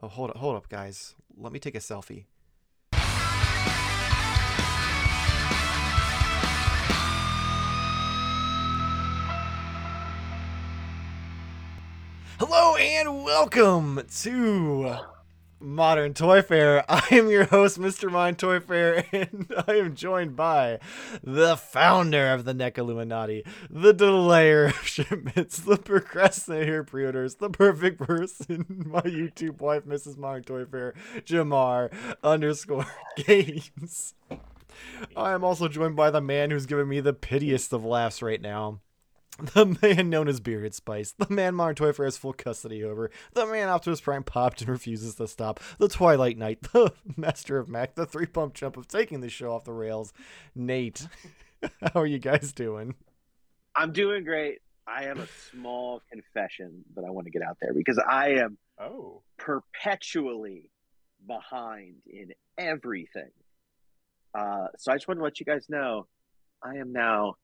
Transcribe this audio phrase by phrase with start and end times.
[0.00, 1.16] Oh, hold up, hold up, guys.
[1.36, 2.26] Let me take a selfie.
[12.38, 14.98] Hello and welcome to
[15.60, 16.84] Modern Toyfare.
[16.88, 18.10] I am your host, Mr.
[18.10, 20.78] Mind Toy Fair, and I am joined by
[21.22, 27.98] the founder of the NEC Illuminati, the delayer of shipments, the procrastinator pre-orders, the perfect
[27.98, 30.16] person, my YouTube wife, Mrs.
[30.16, 31.92] Modern Toy Fair, Jarmar
[32.22, 34.14] underscore games.
[35.16, 38.40] I am also joined by the man who's giving me the pitiest of laughs right
[38.40, 38.80] now.
[39.54, 43.46] The man known as Bearded Spice, the man Modern Toyfare has full custody over, the
[43.46, 47.94] man Optimus Prime popped and refuses to stop, the Twilight Knight, the Master of Mac,
[47.94, 50.12] the three pump jump of taking the show off the rails,
[50.56, 51.06] Nate.
[51.94, 52.94] How are you guys doing?
[53.76, 54.58] I'm doing great.
[54.88, 58.58] I have a small confession that I want to get out there because I am
[58.80, 59.22] Oh.
[59.36, 60.70] perpetually
[61.26, 63.30] behind in everything.
[64.34, 66.06] Uh, so I just want to let you guys know
[66.62, 67.34] I am now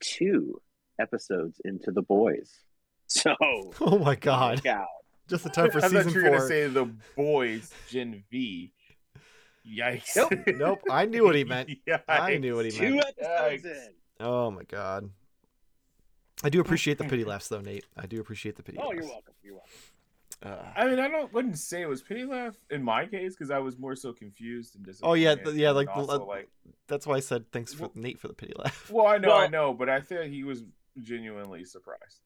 [0.00, 0.60] two
[0.98, 2.50] episodes into the boys.
[3.10, 3.34] So
[3.80, 4.66] Oh my god.
[4.66, 4.86] out.
[5.28, 6.48] Just the time for I thought season you were gonna four.
[6.48, 8.70] say the boys Gen V.
[9.66, 10.14] Yikes.
[10.14, 11.70] Nope, Nope, I knew what he meant.
[12.06, 12.92] I knew what he meant.
[12.92, 13.86] Two episodes Yikes.
[13.86, 13.92] in.
[14.20, 15.08] Oh my god.
[16.44, 17.86] I do appreciate the pity laughs though, Nate.
[17.96, 18.96] I do appreciate the pity Oh, laughs.
[18.98, 19.34] you're welcome.
[19.42, 19.70] You're welcome.
[20.40, 23.50] Uh, I mean, I don't wouldn't say it was pity laugh in my case because
[23.50, 25.10] I was more so confused and disappointed.
[25.10, 25.52] Oh, yeah, disappointed.
[25.54, 26.48] th- yeah, like the- also, uh, like.
[26.86, 28.90] that's why I said thanks for Well- Nate for the pity laugh.
[28.90, 30.62] Well, I know, I know, but I feel he was
[31.02, 32.20] genuinely surprised.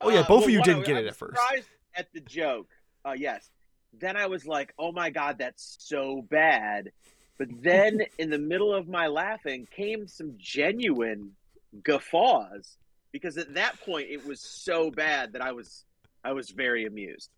[0.00, 1.38] Oh, yeah, Uh, both of you didn't I- get I it at first.
[1.38, 2.68] Surprised at the joke.
[3.04, 3.50] Uh, yes.
[3.92, 6.92] Then I was like, "Oh my god, that's so bad."
[7.38, 11.32] But then, in the middle of my laughing, came some genuine
[11.82, 12.76] guffaws
[13.12, 15.84] because at that point it was so bad that I was,
[16.22, 17.30] I was very amused.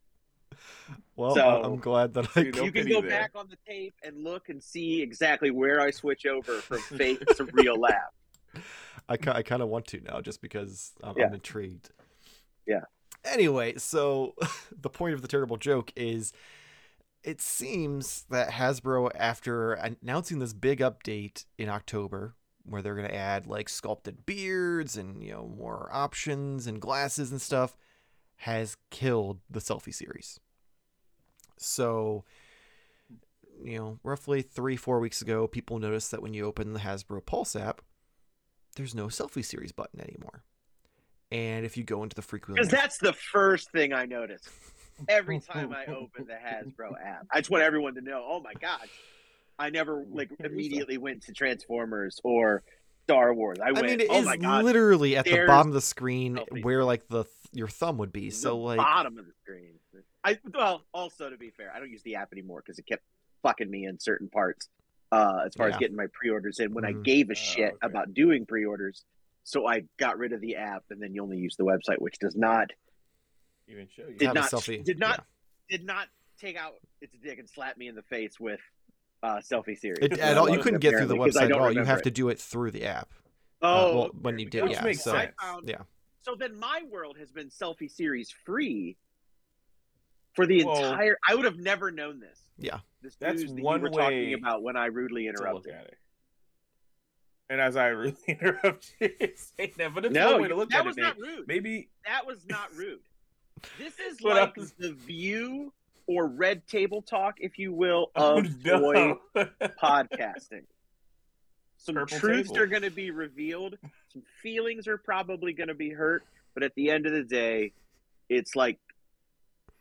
[1.16, 3.10] Well, So- I- I'm glad that I See, no you can pity go there.
[3.10, 7.24] back on the tape and look and see exactly where I switch over from fake
[7.36, 8.12] to real laugh.
[9.12, 11.90] I, I kind of want to now just because I'm, I'm intrigued.
[12.67, 12.84] Yeah.
[13.24, 14.34] Anyway, so
[14.80, 16.33] the point of the terrible joke is
[17.22, 22.34] it seems that Hasbro, after announcing this big update in October,
[22.64, 27.30] where they're going to add like sculpted beards and, you know, more options and glasses
[27.30, 27.77] and stuff,
[28.36, 30.40] has killed the selfie series.
[31.58, 32.24] So,
[33.62, 37.24] you know, roughly three, four weeks ago, people noticed that when you open the Hasbro
[37.24, 37.83] Pulse app,
[38.77, 40.44] there's no selfie series button anymore.
[41.30, 44.42] And if you go into the frequently Because that's the first thing I notice
[45.08, 47.27] every time I open the Hasbro app.
[47.33, 48.24] I just want everyone to know.
[48.28, 48.86] Oh my god,
[49.58, 52.62] I never like immediately went to Transformers or
[53.05, 53.58] Star Wars.
[53.64, 53.86] I I went.
[53.86, 56.62] mean, it oh is my god, literally at the bottom of the screen selfie.
[56.64, 58.27] where like the your thumb would be.
[58.27, 59.78] the So like, bottom of the screen.
[60.24, 63.02] I well, also to be fair, I don't use the app anymore because it kept
[63.42, 64.68] fucking me in certain parts.
[65.12, 65.74] Uh, as far Yeah.
[65.74, 67.05] as getting my pre-orders in, when I Mhm.
[67.05, 67.77] gave a Oh, shit okay.
[67.86, 69.05] about doing pre-orders,
[69.45, 72.18] so I got rid of the app, and then you only use the website, which
[72.18, 72.70] does not
[73.68, 74.17] Even show you.
[74.17, 74.83] did have a not selfie.
[74.83, 75.27] did not
[75.68, 76.08] did not
[76.39, 78.61] take out its dick and slap me in the face with
[79.22, 79.98] uh, selfie series.
[80.02, 81.72] It, at all, you couldn't get through the Apparently, 'cause I website at all.
[81.72, 82.05] You have it.
[82.05, 83.08] to do it through the app.
[83.61, 84.83] Oh, Uh, well, when you did, Which yeah.
[84.83, 85.33] makes so sense.
[85.40, 85.83] Found- yeah,
[86.22, 88.96] So then my world has been selfie series free
[90.35, 91.17] for the Well- entire.
[91.27, 92.39] I would have never known this.
[92.59, 92.81] yeah.
[93.03, 95.75] This That's news that one you were talking about when I rudely interrupted.
[95.75, 95.98] at it.
[97.51, 100.70] And as I rudely interrupted, you, saying that, but it's No, one way to look
[100.70, 101.01] that at was it.
[101.01, 101.29] not Nate.
[101.39, 101.48] rude.
[101.48, 103.01] Maybe That was not rude.
[103.79, 104.73] This is What like else?
[104.79, 105.73] the view
[106.07, 109.20] or red table talk, if you will, oh, of no.
[109.83, 110.64] podcasting.
[111.77, 112.63] Some Purple truths table.
[112.63, 113.77] are going to be revealed.
[114.13, 116.25] Some feelings are probably going to be hurt.
[116.55, 117.73] But at the end of the day,
[118.29, 118.79] it's like,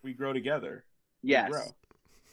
[0.04, 0.86] we grow together.
[1.24, 1.66] We yes, grow.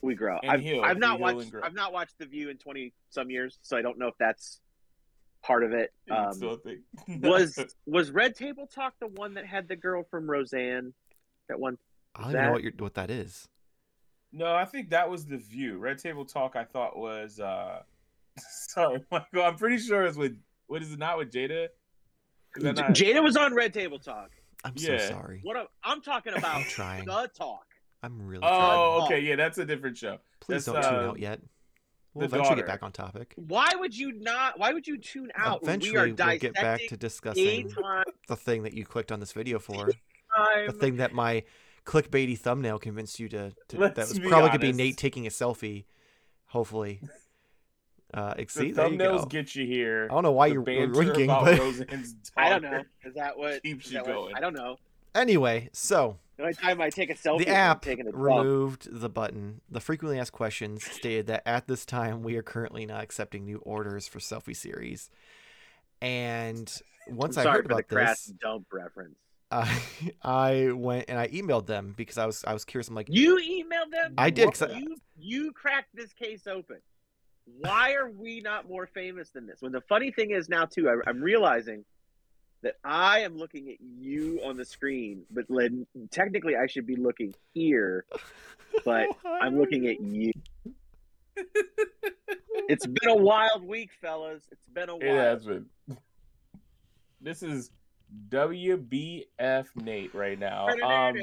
[0.03, 0.39] we grow.
[0.47, 0.83] I've, heal.
[0.83, 1.53] I've not watched.
[1.63, 4.61] I've not watched The View in twenty some years, so I don't know if that's
[5.43, 5.93] part of it.
[6.11, 6.61] Um,
[7.23, 10.93] was was Red Table Talk the one that had the girl from Roseanne?
[11.49, 11.79] That one.
[12.15, 13.49] I don't even know what you're, what that is.
[14.33, 15.79] No, I think that was the view.
[15.79, 16.57] Red Table Talk.
[16.57, 17.41] I thought was.
[17.41, 17.83] uh
[18.39, 19.43] Sorry, Michael.
[19.43, 20.37] I'm pretty sure it's with.
[20.67, 20.99] What is it?
[20.99, 21.69] Not with Jada.
[22.57, 22.77] Is not?
[22.77, 24.31] Jada was on Red Table Talk.
[24.65, 25.41] I'm so sorry.
[25.43, 27.05] What I'm, I'm talking about I'm trying.
[27.05, 27.67] the talk.
[28.03, 28.45] I'm really.
[28.45, 28.49] Oh,
[29.01, 29.05] Talk.
[29.07, 29.21] okay.
[29.21, 30.19] Yeah, that's a different show.
[30.41, 31.41] Please that's, don't tune uh, out yet.
[32.15, 32.63] We'll the eventually daughter.
[32.63, 33.35] get back on topic.
[33.37, 34.59] Why would you not?
[34.59, 35.63] Why would you tune out?
[35.63, 38.05] when Eventually, we are we'll get back to discussing daytime.
[38.29, 39.91] the thing that you clicked on this video for.
[40.67, 41.43] the thing that my
[41.85, 44.73] clickbaity thumbnail convinced you to, to that was probably gonna be.
[44.73, 45.85] Nate taking a selfie.
[46.47, 47.01] Hopefully.
[48.15, 50.09] Uh The see, there you thumbnails get you here.
[50.11, 52.83] I don't know why The you're banter winking, but Roseanne's I don't know.
[53.05, 53.63] Is that what?
[53.63, 54.35] Keeps is you that what- going.
[54.37, 54.77] I don't know.
[55.15, 58.13] anyway, so The only time I take a selfie, the is I'm app taking a
[58.13, 58.23] dump.
[58.25, 59.61] removed the button.
[59.71, 63.59] The frequently asked questions stated that at this time we are currently not accepting new
[63.59, 65.11] orders for selfie series.
[66.01, 66.73] And
[67.09, 69.17] once I'm I sorry heard for the about this, dump reference.
[69.51, 69.81] I
[70.23, 72.89] I went and I emailed them because I was I was curious.
[72.89, 74.15] I'm like, You emailed them.
[74.19, 76.79] I did, 'cause I- You you cracked this case open.
[77.61, 79.61] Why are we not more famous than this?
[79.63, 81.85] When the funny thing is now too, I, I'm realizing
[82.63, 86.97] that I am looking at you on the screen, but Lynn, technically I should be
[86.97, 88.05] looking here.
[88.85, 90.33] But I'm looking at you.
[92.69, 94.43] It's been a wild week, fellas.
[94.51, 95.17] It's been a It wild.
[95.19, 95.67] has been.
[97.21, 97.71] This is
[98.31, 100.69] WBF Nate right now.
[100.83, 101.17] Um,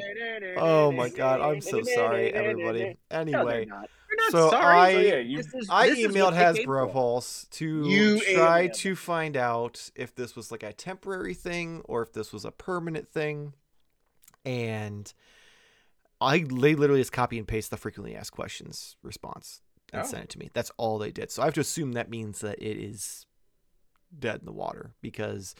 [0.57, 2.97] Oh my god, I'm so sorry, everybody.
[3.11, 3.89] Anyway, not.
[4.31, 4.77] They're not so sorry.
[4.77, 6.91] I- so yeah, you This is- I this emailed what they came Hasbro.
[6.93, 11.81] Pulse to You try emailed to find out if this was like a temporary thing
[11.85, 13.53] or if this was a permanent thing.
[14.45, 15.11] And
[16.21, 19.61] I they literally just copy and paste the frequently asked questions response
[19.91, 20.05] and Oh.
[20.05, 20.49] sent it to me.
[20.53, 21.31] That's all they did.
[21.31, 23.25] So I have to assume that means that it is
[24.17, 25.55] dead in the water because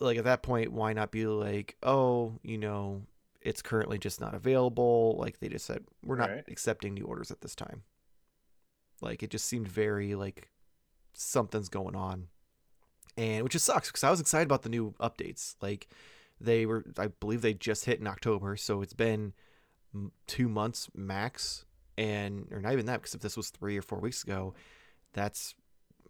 [0.00, 3.02] like at that point why not be like, "Oh, you know,
[3.44, 6.44] it's currently just not available." Like they just said, "We're not Right.
[6.48, 7.84] accepting new orders at this time."
[9.00, 10.50] Like it just seemed very like
[11.12, 12.28] something's going on.
[13.16, 15.56] And which just sucks because I was excited about the new updates.
[15.60, 15.88] Like
[16.40, 19.34] they were I believe they just hit in October, so it's been
[20.26, 21.66] 2 months max
[21.98, 24.54] and or not even that because if this was 3 or 4 weeks ago,
[25.12, 25.54] that's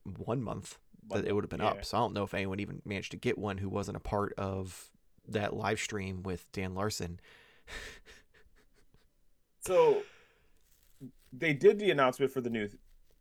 [0.05, 0.79] 1 month
[1.09, 1.71] that it would have been yeah.
[1.71, 1.85] up.
[1.85, 4.33] So I don't know if anyone even managed to get one who wasn't a part
[4.39, 4.92] of
[5.29, 7.21] that live stream with Dan Larson.
[9.61, 10.03] So
[11.33, 12.69] they did the announcement for the new,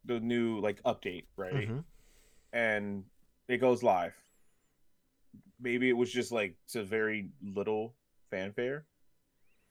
[0.06, 1.70] the new like update, right?
[1.70, 1.84] Mhm.
[2.54, 3.06] And
[3.48, 4.14] it goes live.
[5.60, 7.96] Maybe it was just like to very little
[8.30, 8.86] fanfare.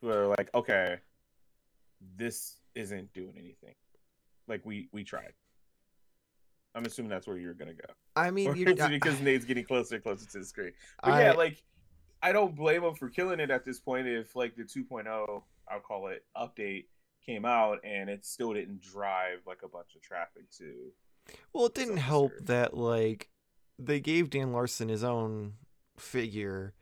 [0.00, 1.00] Where like, okay,
[2.16, 3.74] this isn't doing anything.
[4.46, 5.34] Like we we tried.
[6.74, 7.92] I'm assuming that's where you're gonna go.
[8.14, 10.72] I mean, Or you is it because Nate's getting closer and closer to the screen.
[11.02, 11.62] But I, yeah, like
[12.22, 14.06] I don't blame them for killing it at this point.
[14.06, 16.86] If like the 2.0, I'll call it update,
[17.24, 20.92] came out and it still didn't drive like a bunch of traffic to.
[21.52, 22.46] Well, it didn't help absurd.
[22.48, 23.28] that like
[23.78, 25.54] they gave Dan Larson his own
[25.98, 26.74] figure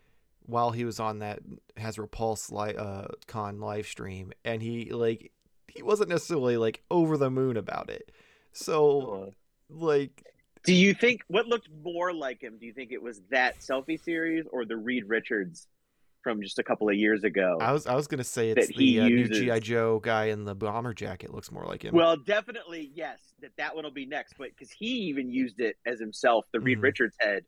[0.47, 1.41] while he was on that
[1.77, 5.33] has Pulse li- uh, con live stream, and he like
[5.69, 8.11] he wasn't necessarily like over the moon about it.
[8.53, 9.35] So
[9.69, 10.25] like
[10.69, 12.59] Do you think what looked more like him?
[12.61, 15.67] Do you think it was that selfie series or the Reed Richards
[16.23, 17.57] from just a couple of years ago?
[17.59, 20.55] I was I was gonna say it's the uh, new GI Joe guy in the
[20.55, 21.95] bomber jacket looks more like him.
[21.95, 23.19] Well, definitely yes.
[23.41, 26.61] That that one will be next, but because he even used it as himself, the
[26.61, 26.83] Reed Mhm.
[26.83, 27.45] Richards head,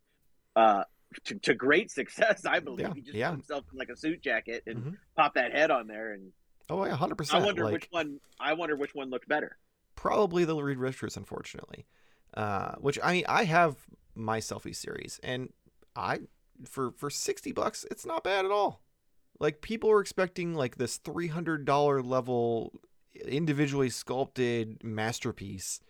[0.57, 0.85] uh,
[1.25, 2.47] to, to great success.
[2.47, 3.29] I believe Yeah, he just yeah.
[3.29, 4.97] put himself in like a suit jacket and Mhm.
[5.15, 6.33] popped that head on there, and
[6.71, 7.43] oh yeah, hundred percent.
[7.43, 8.19] I wonder like, which one.
[8.41, 9.59] I wonder which one looked better.
[9.95, 11.85] probably the Reed Richards, unfortunately.
[12.35, 13.77] Uh, which I mean, I have
[14.15, 15.53] my selfie series, and
[15.97, 16.21] I
[16.65, 18.83] for for sixty bucks, it's not bad at all.
[19.39, 22.73] Like people were expecting like this three hundred dollar level,
[23.27, 25.81] individually sculpted masterpiece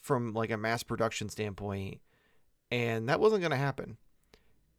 [0.00, 2.00] from like a mass production standpoint,
[2.70, 3.96] and that wasn't gonna happen.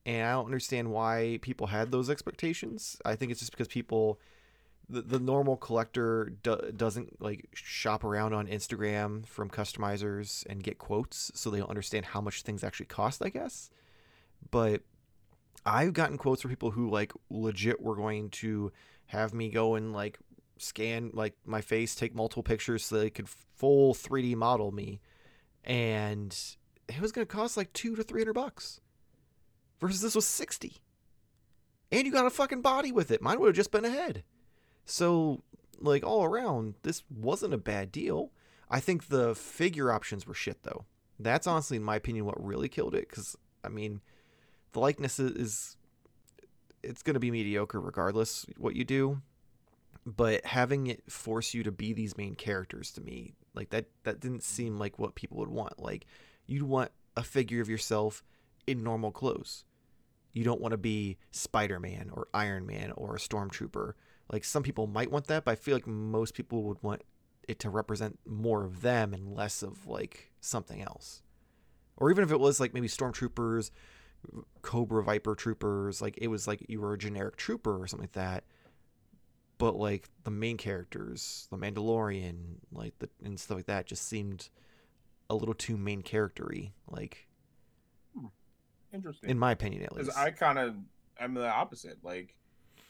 [0.06, 2.98] And I don't understand why people had those expectations.
[3.04, 4.20] I think it's just because people
[4.90, 10.78] the, the normal collector do, doesn't like shop around on Instagram from customizers and get
[10.78, 13.70] quotes, so they don't understand how much things actually cost, I guess.
[14.52, 14.82] But
[15.66, 18.72] I've gotten quotes from people who like legit were going to
[19.08, 20.20] have me go and like
[20.58, 25.02] scan like my face, take multiple pictures so they could full 3D model me,
[25.64, 26.38] and
[26.88, 28.82] it was going to cost like two to three hundred bucks,
[29.80, 30.78] versus this was sixty.
[31.92, 33.22] And you got a fucking body with it.
[33.22, 34.24] Mine would have just been a head.
[34.86, 35.44] So,
[35.80, 38.32] like all around, this wasn't a bad deal.
[38.70, 40.86] I think the figure options were shit though.
[41.20, 43.10] That's honestly, in my opinion, what really killed it.
[43.10, 44.02] Because I mean,
[44.74, 45.78] the likeness is,
[46.84, 49.22] it's going to be mediocre regardless what you do.
[50.06, 54.20] But having it force you to be these main characters to me, like that, that
[54.20, 55.82] didn't seem like what people would want.
[55.82, 56.06] Like
[56.46, 58.24] you'd want a figure of yourself
[58.68, 59.66] in normal clothes.
[60.32, 63.94] You don't want to be Spider Man or Iron Man or a Stormtrooper
[64.32, 67.04] like some people might want that, but I feel like most people would want
[67.48, 71.22] it to represent more of them and less of like something else.
[71.98, 73.72] Or even if it was like maybe stormtroopers,
[74.62, 78.14] Cobra Viper troopers, like it was like you were a generic trooper or something like
[78.14, 78.44] that.
[79.58, 84.50] But like the main characters, the Mandalorian, like the and stuff like that just seemed
[85.30, 87.28] a little too main charactery, like
[88.18, 88.28] hmm.
[88.92, 89.30] Interesting.
[89.30, 90.18] in my opinion at Because least.
[90.18, 90.76] I kind of
[91.20, 92.00] I'm the opposite.
[92.04, 92.36] Like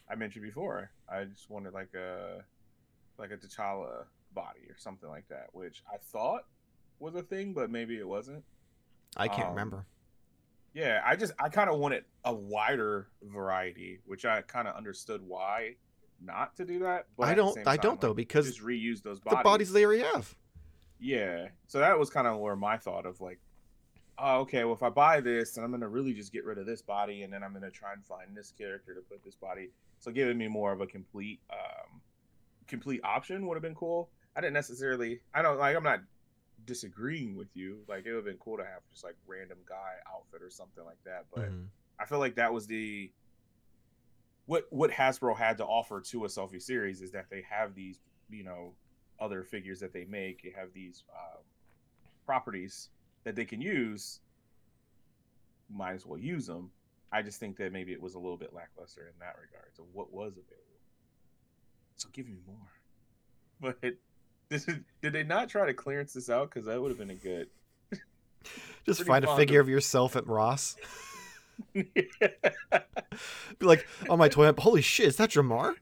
[0.10, 0.92] I mentioned before.
[1.10, 2.44] I just wanted like a
[3.18, 6.46] like a T'Challa body or something like that, which I thought
[7.00, 8.44] was a thing, but maybe it wasn't.
[9.18, 9.86] I can't Um, remember.
[10.74, 15.22] Yeah, I just I kind of wanted a wider variety, which I kind of understood
[15.26, 15.76] why
[16.22, 17.08] not to do that.
[17.18, 17.58] But I don't.
[17.60, 19.44] I time, don't though because just reuse those the bodies.
[19.44, 20.36] bodies they already have.
[21.00, 23.40] Yeah, so that was kind of where my thought of like,
[24.18, 26.66] oh, okay, well if I buy this, then I'm gonna really just get rid of
[26.66, 29.70] this body, and then I'm gonna try and find this character to put this body.
[30.06, 32.00] So giving me more of a complete, um,
[32.68, 34.12] complete option would have been cool.
[34.36, 35.22] I didn't necessarily.
[35.34, 35.76] I don't like.
[35.76, 36.02] I'm not
[36.64, 37.80] disagreeing with you.
[37.88, 40.86] Like it would have been cool to have just like random guy outfit or something
[40.86, 41.26] like that.
[41.34, 41.70] But Mhm.
[41.98, 43.12] I feel like that was the
[44.46, 48.00] what what Hasbro had to offer to a selfie series is that they have these
[48.30, 48.76] you know
[49.20, 50.44] other figures that they make.
[50.44, 51.42] You have these um,
[52.28, 52.92] properties
[53.24, 54.22] that they can use.
[55.68, 56.70] Might as well use them.
[57.16, 59.70] I just think that maybe it was a little bit lackluster in that regard.
[59.74, 60.82] So what was available?
[61.96, 62.58] So give me more.
[63.62, 63.78] But
[64.50, 66.50] this is, did they not try to clearance this out?
[66.50, 67.48] Because that would have been a good.
[68.86, 70.76] Just find a figure of- of yourself at Ross.
[71.74, 71.88] Be
[73.62, 74.52] like on my toy.
[74.58, 75.08] Holy shit!
[75.08, 75.76] Is that Jarmar?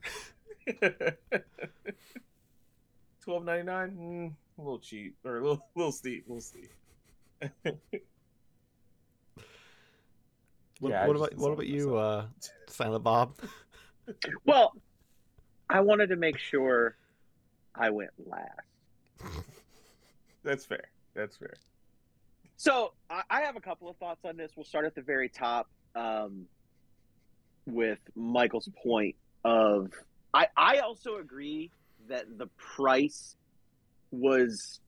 [3.24, 6.24] Twelve ninety nine, mm, a little cheap or a little little steep.
[6.28, 6.68] We'll see.
[10.84, 12.26] What, Yeah, what about what about you, uh,
[12.68, 13.34] Silent Bob?
[14.44, 14.74] Well,
[15.70, 16.94] I wanted to make sure
[17.74, 18.50] I went last.
[20.44, 20.84] That's fair.
[21.14, 21.54] That's fair.
[22.58, 24.52] So I, I have a couple of thoughts on this.
[24.54, 26.44] We'll start at the very top um,
[27.64, 29.90] with Michael's point of
[30.34, 31.70] I, I also agree
[32.08, 33.36] that the price
[34.10, 34.80] was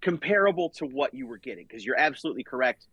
[0.00, 2.86] comparable to what you were getting because you're absolutely correct.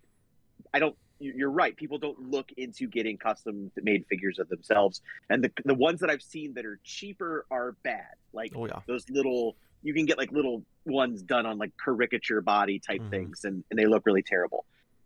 [0.73, 0.95] I don't.
[1.19, 1.75] You- You're right.
[1.75, 6.09] People don't look into getting custom made figures of themselves, and the the ones that
[6.09, 8.15] I've seen that are cheaper are bad.
[8.33, 8.81] Like Oh yeah.
[8.87, 13.09] those little you can get like little ones done on like caricature body type Mhm.
[13.09, 14.65] things and, and they look really terrible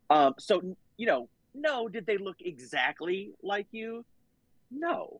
[0.09, 4.05] um so you know no did they look exactly like you
[4.71, 5.19] no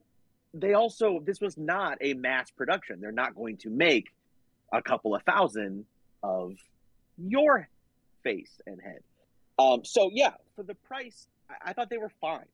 [0.53, 4.07] they also this was not a mass production they're not going to make
[4.71, 5.85] a couple of thousand
[6.23, 6.55] of
[7.17, 7.67] your
[8.23, 8.99] face and head
[9.59, 12.45] um so yeah for the price i, I thought they were fine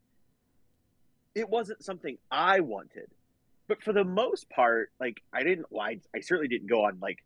[1.36, 3.10] it wasn't something i wanted
[3.68, 7.00] but for the most part, like I didn't, well, I, I certainly didn't go on
[7.02, 7.24] like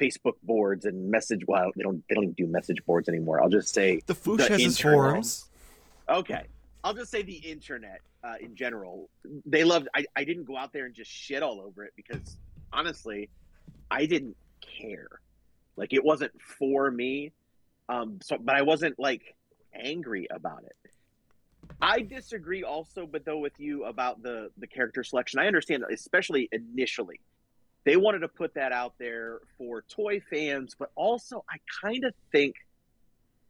[0.00, 1.42] Facebook boards and message.
[1.46, 3.40] Well, they don't, they don't even do message boards anymore.
[3.40, 5.46] I'll just say, The Fwoosh The has his forums.
[6.08, 6.44] okay,
[6.82, 9.08] I'll just say the internet uh, in general.
[9.46, 9.88] They loved.
[9.94, 12.36] I, I didn't go out there and just shit all over it because
[12.72, 13.28] honestly,
[13.90, 14.36] I didn't
[14.80, 15.20] care.
[15.76, 17.32] Like it wasn't for me.
[17.88, 18.18] Um.
[18.22, 19.22] So, but I wasn't like
[19.74, 20.76] angry about it.
[21.80, 26.48] I disagree also, but though with you about the the character selection, I understand, especially
[26.52, 27.20] initially,
[27.84, 32.14] they wanted to put that out there for toy fans, but also I kind of
[32.32, 32.56] think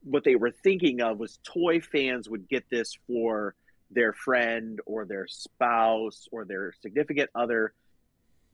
[0.02, 3.54] what they were thinking of was toy fans would get this for
[3.90, 7.72] their friend or their spouse or their significant other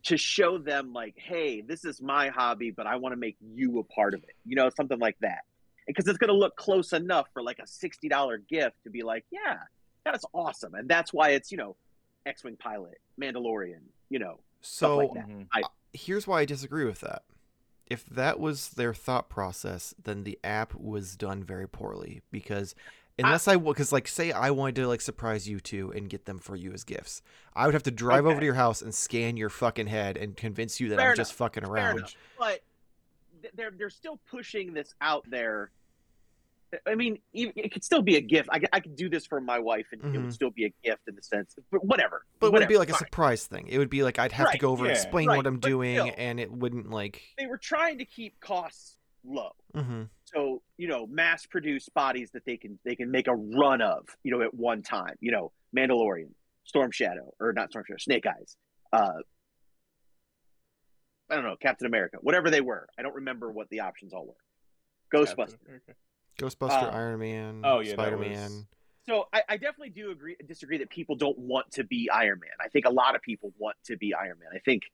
[0.02, 3.78] to show them like, hey, this is my hobby, but I want to make you
[3.78, 4.34] a part of it.
[4.46, 5.40] You know, something like that
[5.90, 9.24] because it's going to look close enough for like a $60 gift to be like,
[9.32, 9.56] yeah,
[10.04, 10.74] that's awesome.
[10.74, 11.76] And that's why it's, you know,
[12.26, 15.28] X Wing pilot, Mandalorian, you know, So like that.
[15.28, 15.46] Mhm.
[15.92, 17.22] here's why I disagree with that.
[17.86, 22.76] If that was their thought process, then the app was done very poorly because
[23.18, 26.38] unless I because like say I wanted to like surprise you two and get them
[26.38, 27.20] for you as gifts,
[27.56, 30.36] I would have to drive over to your house and scan your fucking head and
[30.36, 31.98] convince you that Fair I'm just fucking around.
[31.98, 32.14] enough.
[32.38, 32.60] But
[33.54, 35.70] they're they're still pushing this out there.
[36.86, 38.48] I mean, it could still be a gift.
[38.52, 40.22] I, could- I could do this for my wife, and it Mhm.
[40.22, 41.54] would still be a gift in the sense.
[41.70, 42.24] But whatever.
[42.38, 43.66] But it wouldn't be whatever, like a surprise thing.
[43.68, 45.68] It would be like I'd have to go over and explain right, what I'm but
[45.68, 46.14] doing, still.
[46.16, 47.22] and it wouldn't like.
[47.38, 49.50] They were trying to keep costs low.
[49.74, 53.82] hmm so you know mass produce bodies that they can they can make a run
[53.82, 56.30] of you know at one time you know mandalorian
[56.64, 58.56] storm shadow or not storm shadow snake eyes
[58.92, 59.10] uh
[61.28, 64.24] i don't know captain america whatever they were i don't remember what the options all
[64.26, 64.34] were
[65.12, 65.36] Ghostbusters.
[65.36, 65.94] Captain America.
[66.38, 68.66] Ghostbuster, Uh, Iron Man, oh, yeah, that Spider was- Man.
[69.06, 72.50] so I, I definitely do agree disagree that people don't want to be iron man
[72.60, 74.84] i think a lot of people want to be iron man i think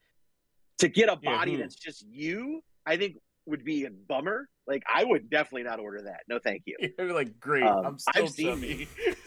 [0.79, 1.59] to get a body who?
[1.59, 3.17] that's just you i think
[3.47, 7.13] would be a bummer like i would definitely not order that no thank you You'd
[7.13, 8.89] like, great, Um, I'm still I've seen chubby.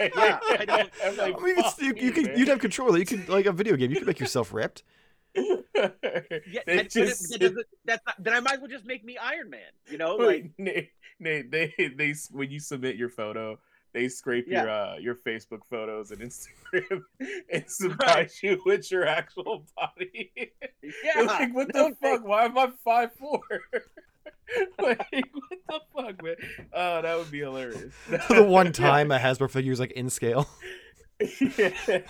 [0.00, 2.38] Yeah, I don't- I'm like, I mean, it's, you, me, you could man.
[2.38, 2.96] you'd have control.
[2.98, 3.90] You could like a video game.
[3.90, 4.82] You could make yourself ripped.
[5.76, 8.68] Yeah, they that, but it- just that doesn't- that's not, then I might as well
[8.68, 9.60] just make me Iron Man.
[9.90, 13.58] You know, like Nate, Nate, they they when you submit your photo,
[13.92, 14.62] they scrape Yeah.
[14.62, 17.02] your uh, your Facebook photos and Instagram
[17.52, 20.32] and surprise you with your actual body.
[20.82, 22.24] Yeah, like, what no the fuck?
[22.24, 23.40] Why am I five four?
[24.80, 26.36] like, what the fuck, man?
[26.72, 27.92] Oh, that would be hilarious.
[28.28, 30.48] the one time a Hasbro figure is like in scale.
[31.40, 32.00] yeah.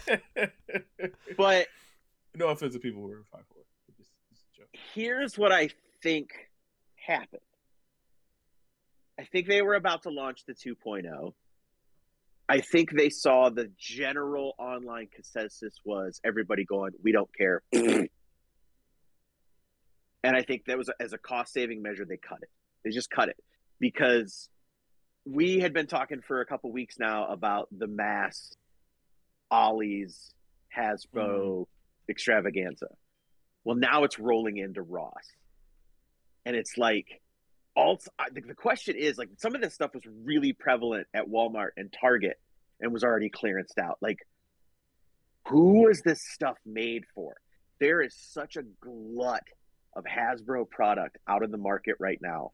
[1.36, 1.66] But
[2.34, 3.62] no offense to people who are five four.
[3.96, 4.68] Just, just a joke.
[4.94, 5.70] here's what I
[6.02, 6.30] think
[6.94, 7.42] happened.
[9.18, 11.34] I think they were about to launch the 2.0.
[12.48, 17.62] I think they saw the general online consensus was everybody going, we don't care.
[17.72, 18.08] and
[20.24, 22.48] I think that was as a cost saving measure, they cut it.
[22.82, 23.36] They just cut it
[23.78, 24.48] because
[25.24, 28.52] we had been talking for a couple weeks now about the mass
[29.50, 30.34] Ollie's
[30.76, 31.62] Hasbro mm-hmm.
[32.10, 32.88] Extravaganza.
[33.64, 35.24] Well, now it's rolling into Ross.
[36.44, 37.06] And it's like,
[37.76, 38.00] all
[38.32, 41.94] the, the question is like some of this stuff was really prevalent at Walmart and
[42.00, 42.38] Target
[42.80, 43.98] and was already clearanced out.
[44.00, 44.18] Like,
[45.46, 47.36] who is this stuff made for?
[47.78, 49.44] There is such a glut
[49.94, 52.52] of Hasbro product out in the market right now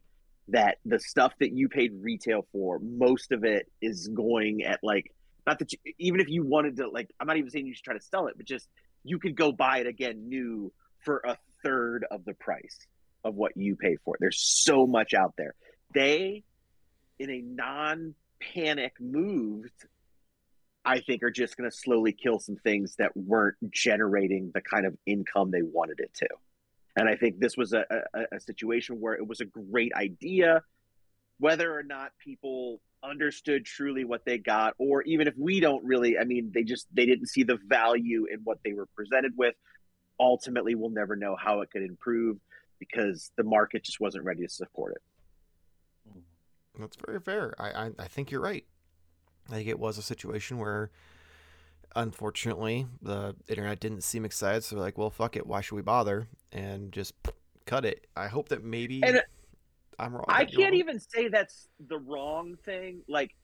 [0.48, 5.12] that the stuff that you paid retail for, most of it is going at like,
[5.46, 7.84] not that you, even if you wanted to, like, I'm not even saying you should
[7.84, 8.68] try to sell it, but just
[9.08, 10.72] you could go buy it again new
[11.04, 12.86] for a third of the price
[13.24, 14.20] of what you paid for it.
[14.20, 15.54] There's so much out there.
[15.94, 16.44] They,
[17.18, 19.66] in a non panic move,
[20.84, 24.86] I think are just going to slowly kill some things that weren't generating the kind
[24.86, 26.28] of income they wanted it to.
[26.96, 27.84] And I think this was a,
[28.14, 30.62] a, a situation where it was a great idea,
[31.38, 36.18] whether or not people understood truly what they got, or even if we don't really,
[36.18, 39.54] I mean, they just they didn't see the value in what they were presented with.
[40.18, 42.38] Ultimately, we'll never know how it could improve
[42.78, 46.12] because the market just wasn't ready to support it.
[46.18, 46.22] Mm.
[46.80, 47.54] That's very fair.
[47.58, 48.64] I, I, I think you're right.
[49.48, 50.90] I think it was a situation where,
[51.94, 54.64] unfortunately, the internet didn't seem excited.
[54.64, 55.46] So like, well, fuck it.
[55.46, 56.28] Why should we bother?
[56.52, 57.14] And just
[57.66, 58.06] cut it.
[58.16, 59.22] I hope that maybe And
[59.98, 60.24] I'm wrong.
[60.28, 60.74] I can't wrong.
[60.74, 63.02] even say that's the wrong thing.
[63.08, 63.34] Like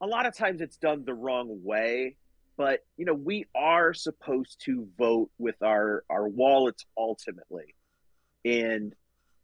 [0.00, 2.16] a lot of times it's done the wrong way,
[2.56, 7.74] but you know, we are supposed to vote with our our wallets ultimately.
[8.44, 8.94] And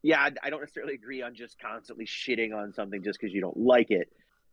[0.02, 3.40] yeah, I, I don't necessarily agree on just constantly shitting on something just because you
[3.40, 4.08] don't like it.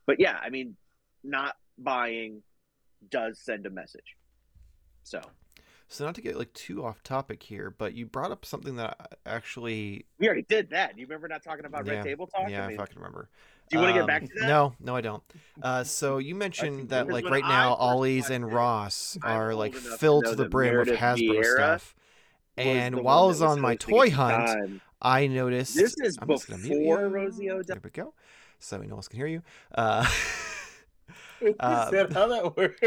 [0.05, 0.75] But yeah, I mean,
[1.23, 2.43] not buying
[3.09, 4.15] does send a message.
[5.03, 5.21] So
[5.87, 8.95] So not to get like too off topic here, but you brought up something that
[8.99, 10.97] I actually we already did that.
[10.97, 12.49] You remember not talking about Yeah, Red Table Talk?
[12.49, 13.29] yeah, I I mean, fucking remember.
[13.69, 14.47] do you want to Um, get back to that?
[14.47, 15.23] No, no, I don't.
[15.61, 20.25] Uh, so you mentioned that like right I now, Ollie's and Ross are like filled
[20.25, 21.95] to the brim with Hasbro Vieira stuff.
[22.57, 24.81] And while I was on my toy hunt, time.
[25.01, 25.75] I noticed.
[25.75, 27.07] This is I'm just gonna mute before.
[27.09, 27.63] Rosie O'Donnell.
[27.67, 28.13] There we go.
[28.59, 29.41] So no one else can hear you.
[29.73, 30.05] Uh,
[31.59, 32.79] Uh, how that works?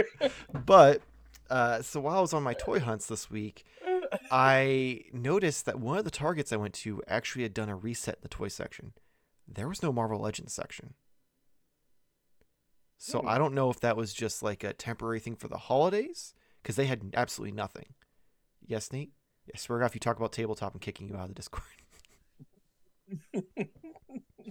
[0.66, 1.02] but
[1.50, 3.64] uh, so while I was on my toy hunts this week,
[4.30, 8.16] I noticed that one of the targets I went to actually had done a reset
[8.16, 8.92] in the toy section.
[9.46, 10.94] There was no Marvel Legends section.
[12.96, 13.28] So Hmm.
[13.28, 16.76] I don't know if that was just like a temporary thing for the holidays because
[16.76, 17.94] they had absolutely nothing.
[18.66, 19.12] Yes, Nate.
[19.54, 21.64] I swear if you talk about tabletop, I'm kicking you out of the Discord.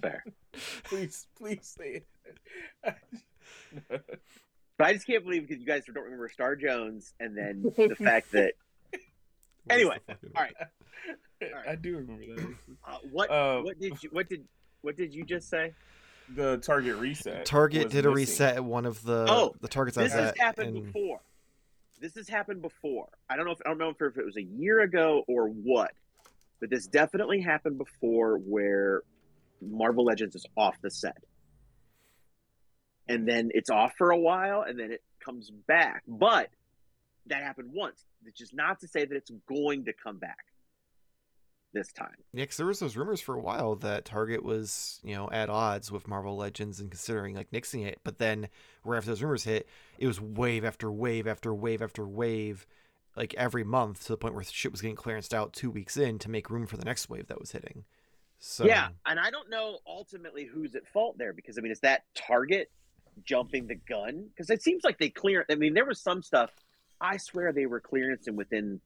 [0.02, 0.24] Fair.
[0.84, 2.02] please, please say
[2.84, 2.96] it.
[4.78, 7.96] But I just can't believe because you guys don't remember Star Jones and then the
[7.96, 8.52] fact that
[9.68, 10.54] Anyway, all right.
[11.68, 12.54] I do remember that.
[12.86, 14.44] uh, what Uh, what did you what did
[14.80, 15.74] what did you just say?
[16.34, 17.44] The Target reset.
[17.44, 18.14] Target was did a missing.
[18.32, 21.20] reset at one of the Oh, the targets I This has happened and- before.
[22.00, 23.08] This has happened before.
[23.28, 25.90] I don't know if I don't know if it was a year ago or what,
[26.60, 29.02] but this definitely happened before where
[29.60, 31.16] Marvel Legends is off the set.
[33.08, 36.02] And then it's off for a while and then it comes back.
[36.06, 36.50] But
[37.26, 38.04] that happened once.
[38.22, 40.44] Which is not to say that it's going to come back
[41.72, 42.16] this time.
[42.32, 45.50] Yeah, because there was those rumors for a while that Target was, you know, at
[45.50, 48.00] odds with Marvel Legends and considering like nixing it.
[48.04, 48.48] But then,
[48.82, 49.68] where after those rumors hit,
[49.98, 52.66] it was wave after wave after wave after wave,
[53.16, 56.18] like every month to the point where shit was getting clearanced out two weeks in
[56.20, 57.84] to make room for the next wave that was hitting.
[58.40, 61.80] So Yeah, and I don't know ultimately who's at fault there because I mean, is
[61.80, 62.70] that Target
[63.24, 64.26] jumping the gun?
[64.30, 65.44] Because it seems like they clear.
[65.50, 66.50] I mean, there was some stuff.
[67.00, 68.80] I swear they were clearancing within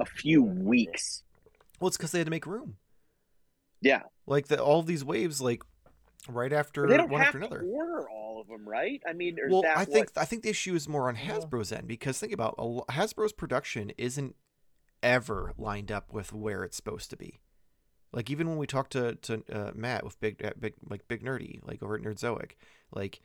[0.00, 1.22] a few weeks.
[1.80, 2.76] well, it's because they had to make room.
[3.80, 5.62] Yeah, Like the all these waves, like
[6.28, 7.62] right after they don't one have after to another.
[7.66, 9.02] order all of them, right?
[9.06, 11.16] I mean, well, I think I think the issue is more on.
[11.16, 14.36] Hasbro's end because think about Hasbro's production isn't
[15.02, 17.40] ever lined up with where it's supposed to be.
[18.10, 21.22] Like even when we talked to to uh, Matt with big uh, big like big
[21.22, 22.52] nerdy like over at Nerdzoic,
[22.90, 23.20] like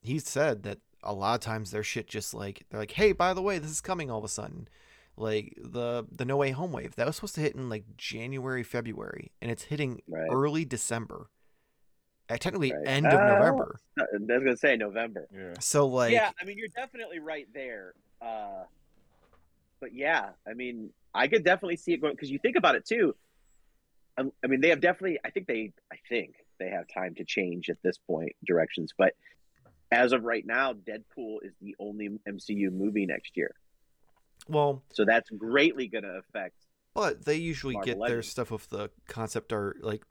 [0.00, 3.34] he said that a lot of times their shit just like they're like, hey, by
[3.34, 4.68] the way, this is coming all of a sudden.
[5.16, 8.62] Like the the No Way Home wave that was supposed to hit in like January,
[8.62, 10.28] February, and it's hitting Right.
[10.30, 11.28] early December.
[12.30, 12.86] Uh, technically, Right.
[12.86, 13.26] end of Oh.
[13.26, 13.80] November.
[13.98, 15.26] I was gonna say November.
[15.34, 15.54] Yeah.
[15.60, 17.94] So like, yeah, I mean you're definitely right there.
[18.20, 18.64] Uh,
[19.80, 22.84] but yeah, I mean I could definitely see it going because you think about it
[22.84, 23.16] too.
[24.18, 25.18] Um, I mean they have definitely.
[25.24, 25.72] I think they.
[25.92, 29.14] I think they have time to change at this point directions, but
[29.90, 33.54] as of right now, Deadpool is the only MCU movie next year,
[34.48, 36.54] well, so that's greatly going to affect.
[36.94, 39.82] but they usually Marvel get their stuff with the concept art.
[39.82, 40.02] Like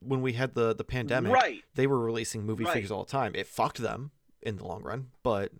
[0.00, 2.74] when we had the the pandemic, Right, they were releasing movie Right.
[2.74, 3.34] figures all the time.
[3.34, 4.10] It fucked them
[4.42, 5.52] in the long run, but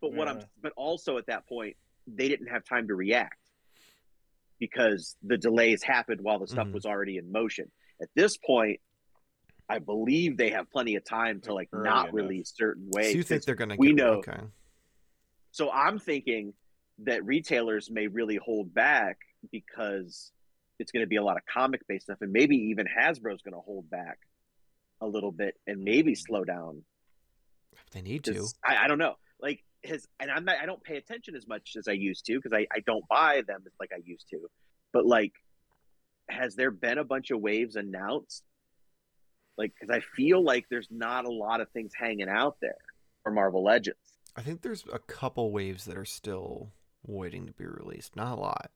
[0.00, 0.40] but what I'm.
[0.60, 3.38] But also at that point, they didn't have time to react
[4.58, 6.72] because the delays happened while the stuff Mhm.
[6.72, 7.70] was already in motion.
[8.00, 8.80] At this point,
[9.68, 12.14] I believe they have plenty of time to like Early not enough.
[12.14, 13.14] release certain so ways.
[13.14, 13.76] you think they're gonna?
[13.78, 14.40] we get, know- Okay.
[15.50, 16.52] so I'm thinking
[17.04, 19.18] that retailers may really hold back
[19.50, 20.32] because
[20.78, 23.54] it's going to be a lot of comic based stuff, and maybe even Hasbro's going
[23.54, 24.18] to hold back
[25.00, 26.18] a little bit and maybe hmm.
[26.26, 26.82] slow down.
[27.72, 28.46] If They need to.
[28.64, 31.74] I, I don't know, like his, and I'm not, I don't pay attention as much
[31.76, 34.38] as I used to because I, I don't buy them like I used to.
[34.92, 35.32] But like,
[36.28, 38.42] has there been a bunch of waves announced?
[39.58, 42.76] Like, because I feel like there's not a lot of things hanging out there
[43.22, 43.98] for Marvel Legends.
[44.36, 46.72] I think there's a couple waves that are still
[47.06, 48.16] waiting to be released.
[48.16, 48.70] Not a lot.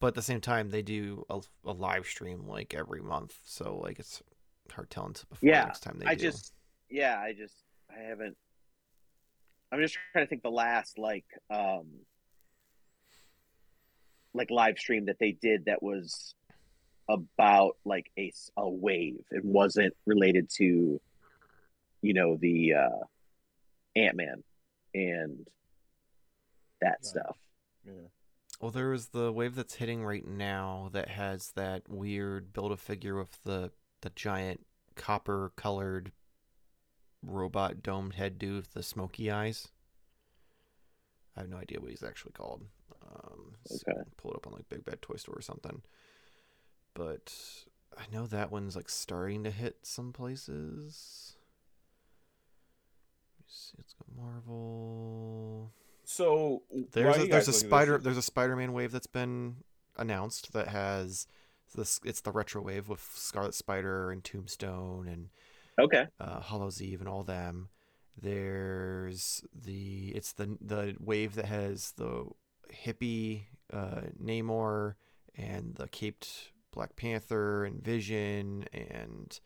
[0.00, 3.78] But at the same time, they do a, a live stream like every month, so
[3.82, 4.22] like it's
[4.70, 6.20] hard telling to before Yeah, next time they I do.
[6.30, 6.52] just,
[6.90, 7.54] yeah, I just,
[7.90, 8.36] I haven't.
[9.72, 11.86] I'm just trying to think the last like, um,
[14.34, 16.34] like live stream that they did that was
[17.08, 19.20] about like a, a wave.
[19.30, 21.00] It wasn't related to,
[22.02, 23.04] you know, the uh,
[23.96, 24.42] Ant Man
[24.94, 25.46] and
[26.80, 27.04] that Right.
[27.04, 27.36] stuff.
[27.86, 28.08] Yeah.
[28.60, 32.76] Well, there is the wave that's hitting right now that has that weird build a
[32.76, 34.64] figure with the the giant
[34.96, 36.12] copper colored
[37.22, 39.68] robot domed head dude with the smoky eyes.
[41.36, 42.62] I have no idea what he's actually called.
[43.02, 44.02] Um, so Okay.
[44.16, 45.82] pull it up on like Big Bad Toy Store or something.
[46.94, 47.34] But
[47.96, 51.36] I know that one's like starting to hit some places.
[53.38, 55.72] Let me see, it's got Marvel.
[56.04, 59.56] So There's a, there's a Spider there's a Spider-Man wave that's been
[59.96, 61.26] announced that has
[61.74, 65.28] this it's the retro wave with Scarlet Spider and Tombstone and
[65.78, 66.06] Okay.
[66.20, 67.68] uh, Hallows' Eve and all them.
[68.20, 72.26] There's the it's the the wave that has the
[72.84, 74.94] hippie uh, Namor
[75.36, 79.38] and the caped Black Panther and Vision and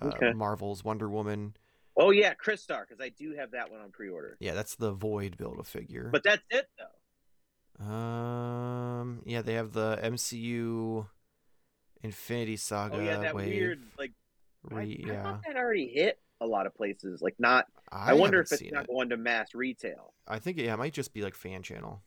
[0.00, 0.32] uh, Okay.
[0.32, 1.54] Marvel's Wonder Woman.
[1.96, 4.36] Oh yeah, Chris Star, because I do have that one on pre-order.
[4.40, 6.08] Yeah, that's the Void build a figure.
[6.10, 7.84] But that's it though.
[7.84, 11.06] Um, yeah, they have the MCU
[12.02, 13.48] Infinity Saga Oh yeah, that wave.
[13.48, 14.12] weird like.
[14.70, 17.22] I, re- I yeah, thought that already hit a lot of places.
[17.22, 17.66] Like not.
[17.92, 18.90] I, I, wonder if it's not it.
[18.90, 20.14] going to mass retail.
[20.26, 22.02] I think yeah, it might just be like fan channel.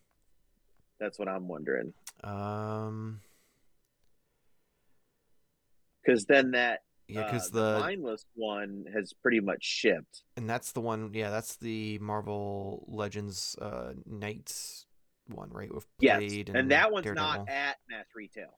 [0.99, 1.93] That's what I'm wondering.
[2.23, 3.21] Um,
[6.07, 10.23] Because then that yeah, uh, because the, the mindless one has pretty much shipped.
[10.37, 11.11] and that's the one.
[11.13, 14.85] Yeah, that's the Marvel Legends uh Knights
[15.27, 15.73] one, right?
[15.73, 17.29] With Yes, Blade and, and, that one's Daredevil.
[17.45, 18.57] not at mass retail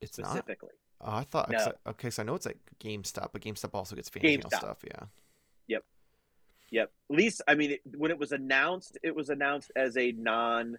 [0.00, 0.28] It's not.
[0.30, 0.70] specifically.
[1.00, 1.50] Oh, I thought.
[1.50, 1.58] No.
[1.58, 4.54] I- okay, so I know it's like GameStop, but GameStop also gets fan GameStop.
[4.56, 4.78] stuff.
[4.84, 5.06] Yeah.
[5.68, 5.84] Yep.
[6.70, 6.92] Yep.
[7.10, 10.78] At least I mean, it, when it was announced, it was announced as a non,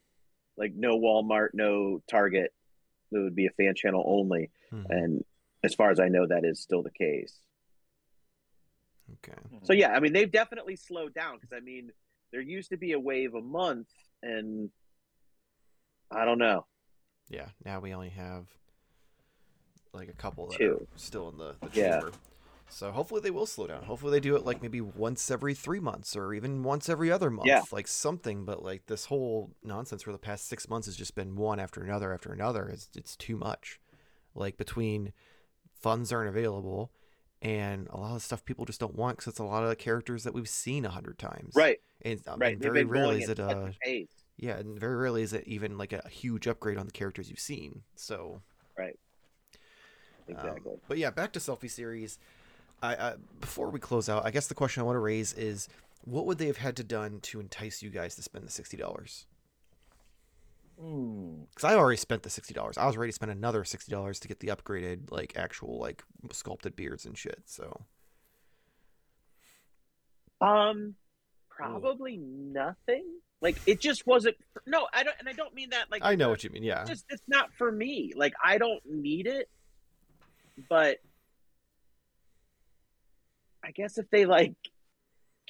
[0.58, 2.53] like no Walmart, no Target.
[3.12, 4.86] It would be a fan channel only, Mhm.
[4.89, 5.25] and
[5.63, 7.39] as far as I know, that is still the case.
[9.23, 9.38] Okay.
[9.47, 9.65] Mm-hmm.
[9.65, 11.91] So yeah, I mean they've definitely slowed down because I mean
[12.32, 13.88] there used to be a wave a month,
[14.21, 14.69] and
[16.12, 16.65] I don't know.
[17.30, 18.47] Yeah, now we only have
[19.93, 20.88] like a couple that Two.
[20.91, 21.91] are still in the, the Yeah.
[21.91, 22.12] chamber.
[22.69, 23.84] So hopefully they will slow down.
[23.84, 27.30] Hopefully they do it like maybe once every three months or even once every other
[27.30, 27.47] month.
[27.47, 27.62] Yeah.
[27.71, 31.36] Like something, but like this whole nonsense for the past six months has just been
[31.36, 32.67] one after another after another.
[32.67, 33.80] It's it's too much.
[34.34, 35.13] Like between
[35.84, 36.89] funds aren't available
[37.41, 39.76] and a lot of stuff people just don't want because it's a lot of the
[39.76, 41.54] characters that we've seen a hundred times.
[41.56, 42.54] Right, And, um, right.
[42.54, 44.08] and very rarely is it a pace.
[44.38, 47.39] yeah, and very rarely is it even like a huge upgrade on the characters you've
[47.39, 47.82] seen.
[47.96, 48.41] So
[48.78, 48.98] right
[50.28, 50.74] Exactly.
[50.88, 52.17] but yeah, back to selfie series.
[52.82, 55.67] I, I before we close out, I guess the question I want to raise is,
[56.06, 58.78] what would they have had to done to entice you guys to spend the sixty
[58.78, 59.26] dollars?
[59.26, 59.33] Hmm.
[60.76, 62.78] Because I already spent the sixty dollars.
[62.78, 66.04] I was ready to spend another sixty dollars to get the upgraded, like actual like
[66.32, 67.42] sculpted beards and shit.
[67.46, 67.86] So
[70.42, 70.96] Um,
[71.50, 73.06] probably nothing.
[73.42, 74.36] Like it just wasn't.
[74.66, 75.86] No, I don't, and I don't mean that.
[75.90, 76.64] Like I know what you mean.
[76.64, 76.82] Yeah.
[76.82, 78.14] It's just it's not for me.
[78.16, 79.50] Like I don't need it,
[80.70, 80.98] but
[83.64, 84.56] I guess if they like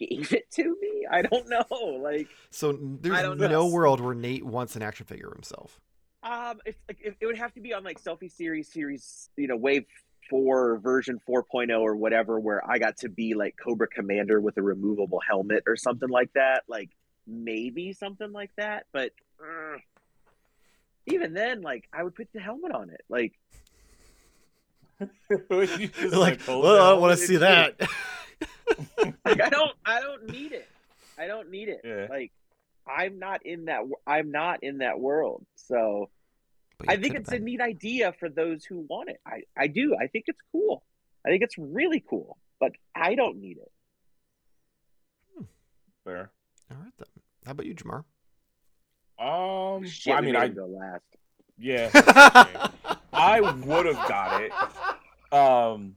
[0.06, 2.00] gave it to me, I don't know.
[2.02, 3.68] Like So n- there's don't no know.
[3.68, 5.80] world where Nate wants an action figure himself.
[6.24, 9.48] Um, if like if, it would have to be on like selfie series series, you
[9.48, 9.86] know, wave
[10.30, 14.62] four version 4.0 or whatever, where I got to be like Cobra Commander with a
[14.62, 16.64] removable helmet or something like that.
[16.68, 16.90] Like
[17.28, 19.12] maybe something like that, but
[19.42, 19.78] uh,
[21.08, 23.02] even then, like I would put the helmet on it.
[23.10, 23.34] Like
[25.50, 27.80] You just, like, well, I don't want to see that.
[29.26, 30.68] like I don't I don't need it.
[31.18, 31.82] I don't need it.
[31.84, 32.08] Yeah.
[32.10, 32.32] Like
[32.88, 35.46] I'm not in that I'm not in that world.
[35.56, 36.10] So
[36.88, 39.18] I think could've it's a neat idea for those who want it.
[39.26, 39.96] I, I do.
[40.00, 40.84] I think it's cool.
[41.26, 43.72] I think it's really cool, but I don't need it.
[46.04, 46.32] Fair.
[46.72, 47.08] All right then.
[47.46, 48.04] How about you, Jarmar?
[49.20, 51.04] Um, Shit, well, I mean, I him go last.
[51.58, 51.90] yeah,
[53.14, 54.52] I would have got it.
[55.34, 55.96] Um,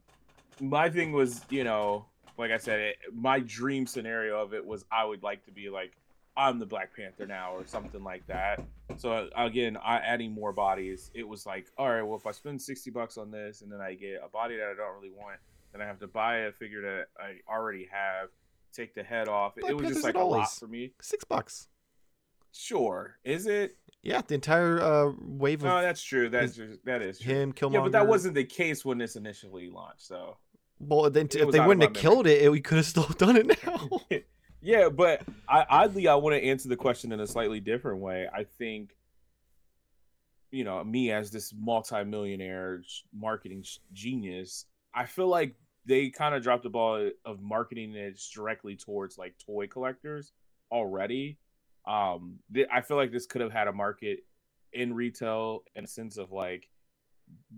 [0.61, 2.07] my thing was, you know,
[2.39, 5.69] like I said, it, my dream scenario of it was I would like to be
[5.71, 5.93] like
[6.37, 8.63] I'm the Black Panther now or something like that.
[8.99, 12.61] So again, I adding more bodies, it was like, all right, well, if I spend
[12.61, 15.39] sixty bucks on this and then I get a body that I don't really want,
[15.73, 18.29] then I have to buy a figure that I already have,
[18.73, 19.55] take the head off.
[19.57, 20.93] Black it was Panther's just like a lot for me.
[21.01, 21.69] Six bucks.
[22.53, 23.77] Sure, is it?
[24.03, 26.29] Yeah, the entire uh, wave of No, that's true.
[26.29, 27.35] That's just, that is true.
[27.35, 27.73] him, Killmonger.
[27.73, 30.07] Yeah, but that wasn't the case when this initially launched.
[30.07, 30.37] So
[30.79, 33.65] Well, then if they wouldn't have killed it, it, we could have still done it
[33.65, 33.89] now.
[34.61, 38.29] yeah, but I, oddly, I want to answer the question in a slightly different way.
[38.33, 38.97] I think,
[40.51, 42.83] you know, me as this multi-millionaire
[43.15, 45.55] marketing genius, I feel like
[45.87, 50.33] they kind of dropped the ball of marketing it directly towards like toy collectors
[50.71, 51.39] already.
[51.87, 54.25] Um, th- I feel like this could have had a market
[54.73, 56.69] in retail in a sense of like,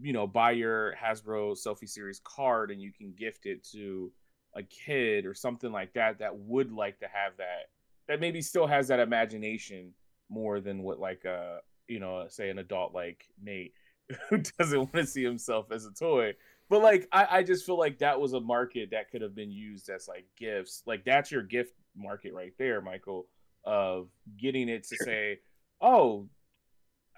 [0.00, 4.12] you know, buy your Hasbro selfie series card and you can gift it to
[4.54, 7.68] a kid or something like that that would like to have that
[8.08, 9.92] that maybe still has that imagination
[10.30, 13.72] more than what like uh you know say an adult like Nate
[14.30, 16.32] who doesn't want to see himself as a toy.
[16.70, 19.50] But like I, I just feel like that was a market that could have been
[19.50, 20.82] used as like gifts.
[20.86, 23.26] Like that's your gift market right there Michael
[23.64, 25.40] of getting it to say
[25.80, 26.28] oh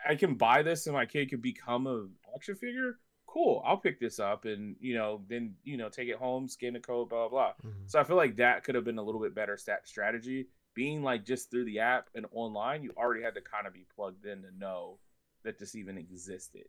[0.09, 4.01] I can buy this and my kid can become a action figure cool i'll pick
[4.01, 7.29] this up and you know then you know take it home scan the code blah
[7.29, 7.71] blah blah.
[7.71, 7.89] Mhm.
[7.89, 10.49] so i feel like that could have been a little bit better stat strategy.
[10.75, 13.87] Being like just through the app and online you already had to kind of be
[13.95, 14.99] plugged in to know
[15.43, 16.65] that this even existed.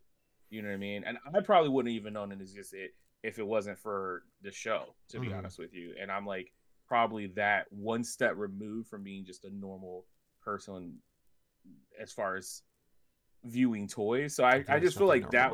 [0.50, 1.04] You know what i mean?
[1.04, 2.90] And i probably wouldn't even known it existed
[3.22, 5.38] if it wasn't for the show to be Mhm.
[5.38, 5.94] honest with you.
[6.00, 6.52] And i'm like
[6.86, 10.04] probably that one step removed from being just a normal
[10.42, 11.00] person
[11.98, 12.62] as far as
[13.44, 15.52] viewing toys so i, I just feel like that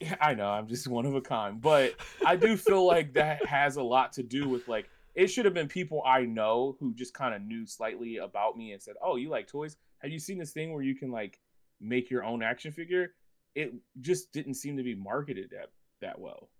[0.00, 0.48] yeah, I know.
[0.48, 4.12] I'm just one of a kind, but I do feel like that has a lot
[4.14, 7.42] to do with like it should have been people I know who just kind of
[7.42, 9.76] knew slightly about me and said, "Oh, you like toys?
[10.00, 11.40] Have you seen this thing where you can like
[11.80, 13.14] make your own action figure?"
[13.54, 15.70] It just didn't seem to be marketed that
[16.02, 16.50] that well,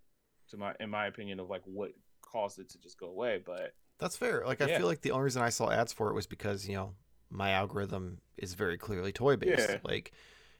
[0.49, 1.91] to my in my opinion of like what
[2.23, 3.39] caused it to just go away.
[3.45, 4.43] But That's fair.
[4.45, 4.79] Like I Yeah.
[4.79, 6.93] feel like the only reason I saw ads for it was because you know
[7.29, 9.69] my algorithm is very clearly toy based.
[9.69, 9.77] Yeah.
[9.83, 10.11] Like,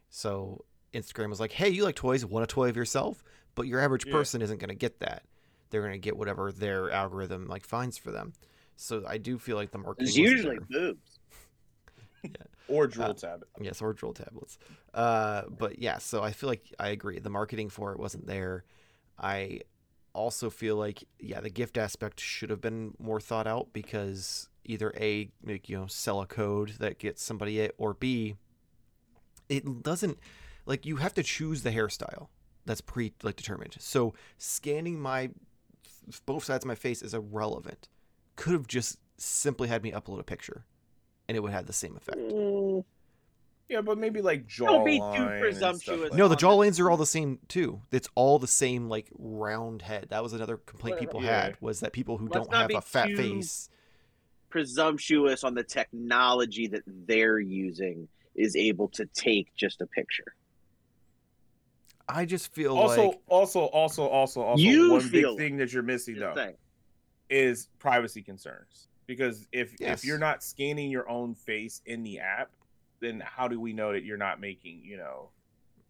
[0.09, 2.25] so Instagram was like, "Hey, you like toys?
[2.25, 3.23] Want a toy of yourself?"
[3.55, 4.13] But your average Yeah.
[4.13, 5.23] person isn't going to get that.
[5.69, 8.33] They're going to get whatever their algorithm like finds for them.
[8.75, 11.19] So I do feel like the marketing is usually boobs.
[12.67, 13.45] or drool Uh, tab.
[13.61, 14.57] Yes, or drill tablets.
[14.93, 17.19] Uh, but yeah, so I feel like I agree.
[17.19, 18.63] The marketing for it wasn't there.
[19.17, 19.61] I
[20.13, 24.93] also feel like yeah, the gift aspect should have been more thought out because either
[24.99, 28.35] a like, you know sell a code that gets somebody it, or b
[29.49, 30.17] it doesn't
[30.65, 32.27] like you have to choose the hairstyle
[32.65, 33.75] that's pre like determined.
[33.79, 35.29] So scanning my
[36.25, 37.87] both sides of my face is irrelevant.
[38.35, 40.65] Could have just simply had me upload a picture,
[41.27, 42.17] and it would have the same effect.
[42.17, 42.83] Mm,
[43.69, 46.01] Yeah, but maybe like jaw Don't be too line and stuff presumptuous.
[46.11, 47.81] like No, the on jaw the- are all the same too.
[47.91, 50.07] It's all the same like round head.
[50.09, 51.43] That was another complaint people yeah.
[51.43, 53.69] had was that people who Let's don't not have be a fat too- face.
[54.61, 60.33] Presumptuous on the technology that they're using is able to take just a picture.
[62.09, 65.71] I just feel Also, like also, also, also, also, You one feel big thing that
[65.73, 66.55] you're missing though saying.
[67.29, 68.87] is privacy concerns.
[69.05, 69.99] Because if Yes.
[69.99, 72.51] if you're not scanning your own face in the app,
[72.99, 75.29] then how do we know that you're not making, you know?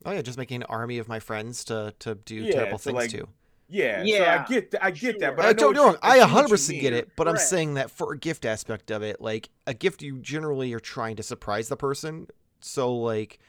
[0.06, 2.92] oh yeah, just making an army of my friends to to do Yeah, terrible so,
[2.92, 3.28] things like, to.
[3.70, 4.84] Yeah, so Yeah, I get that.
[4.86, 5.20] I get sure.
[5.20, 6.94] that, but I know don't what get me wrong, I see what you 100% get
[6.94, 10.20] it, but I'm saying that for a gift aspect of it, like a gift you
[10.20, 12.28] generally are trying to surprise the person.
[12.62, 13.40] So like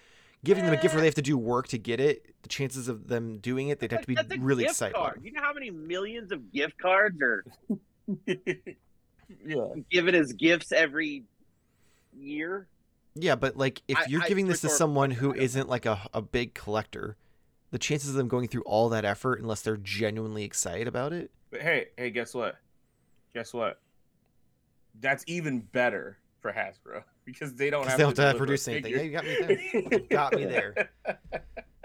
[0.45, 1.11] giving them a gift where they eh.
[1.11, 4.03] have to do work to get it, the chances of them doing it, they'd have
[4.03, 4.95] to be That's a really gift excited.
[4.95, 5.21] card.
[5.23, 7.45] You know how many millions of gift cards are
[8.27, 11.25] yeah, given as gifts every
[12.13, 12.67] year?
[13.15, 15.43] Yeah, but like if I- you're I- giving this to someone question, who I don't
[15.45, 17.17] isn't like a, a big collector,
[17.71, 21.31] the chances of them going through all that effort unless they're genuinely excited about it.
[21.51, 22.57] but hey, hey, guess what?
[23.35, 23.81] Guess what?
[25.01, 28.39] That's even better for Hasbro because they don't 'Cause have they to don't have to
[28.39, 28.93] produce anything.
[28.93, 29.93] Yeah, you got me there.
[29.93, 30.91] You got me there.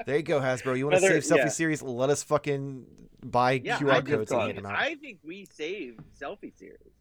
[0.05, 0.77] There you go, Hasbro.
[0.77, 1.47] You want to save selfie yeah.
[1.47, 1.81] series?
[1.81, 2.85] Let us fucking
[3.23, 4.45] buy Yeah, QR I codes think, and card.
[4.47, 4.75] hand them out.
[4.77, 6.91] I think we saved selfie series.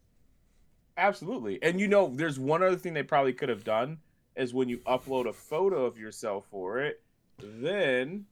[0.95, 1.61] Absolutely.
[1.61, 3.97] And you know, there's one other thing they probably could have done
[4.37, 7.01] is when you upload a photo of yourself for it,
[7.39, 8.25] then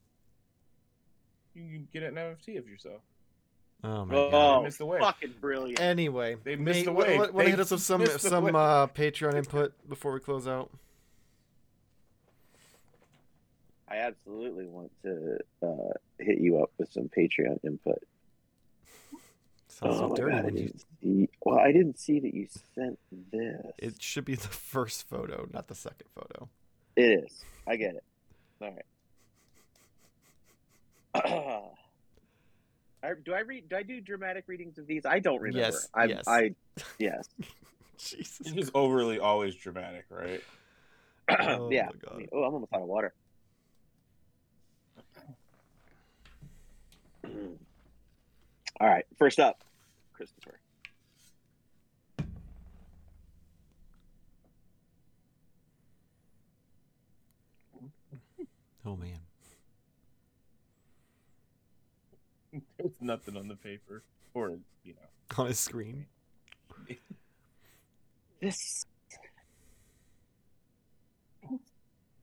[1.54, 3.00] you can get an NFT of yourself.
[3.84, 4.60] Oh my Oh, god.
[4.60, 5.00] They missed the way.
[5.00, 5.80] fucking brilliant.
[5.80, 7.18] Anyway, They missed Nate, the wa- wave.
[7.18, 10.70] Want They to hit us with some some uh, Patreon input before we close out?
[13.88, 17.98] I absolutely want to uh, hit you up with some Patreon input.
[19.68, 20.54] Sounds so Oh my dirty God, I you.
[20.56, 22.98] didn't see- well, I didn't see that you sent
[23.32, 23.66] this.
[23.78, 26.48] It should be the first photo, not the second photo.
[26.96, 27.44] It is.
[27.66, 28.04] I get it.
[28.60, 28.84] All right.
[33.04, 33.68] I, do I read?
[33.68, 35.04] Do I do dramatic readings of these?
[35.04, 35.58] I don't remember.
[35.60, 36.24] Yes, I, yes.
[36.26, 36.50] I
[36.98, 37.28] yes.
[37.98, 38.40] Jesus.
[38.40, 40.42] It's just overly always dramatic, right?
[41.40, 41.86] Oh yeah.
[41.86, 42.14] my God.
[42.14, 43.14] I mean, oh, I'm almost out of water.
[48.80, 49.04] All right.
[49.18, 49.62] First up,
[50.12, 50.58] Christopher.
[58.84, 59.20] Oh man.
[62.78, 64.02] There's nothing on the paper.
[64.34, 65.42] Or, you know.
[65.42, 66.06] On his screen.
[68.40, 68.84] This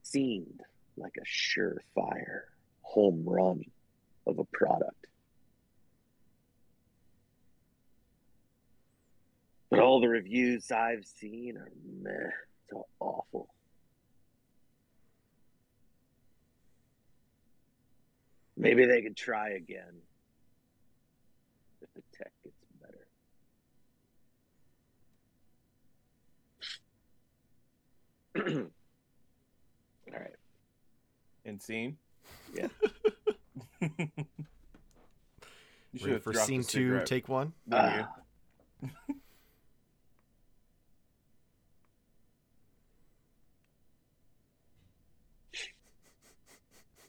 [0.02, 0.60] seemed
[0.98, 2.42] like a surefire
[2.82, 3.64] home run
[4.26, 5.06] of a product.
[9.70, 11.70] But all the reviews I've seen are
[12.02, 12.30] meh
[12.68, 13.48] to awful.
[18.56, 20.02] Maybe they could try again
[21.80, 23.06] if the tech gets better.
[28.36, 28.42] All
[30.12, 30.36] right.
[31.44, 31.96] And scene?
[32.54, 32.68] Yeah.
[33.80, 33.88] you
[36.02, 37.06] Ready for scene two, cigarette.
[37.06, 37.52] take one.
[37.66, 38.08] There
[38.82, 38.86] Ah.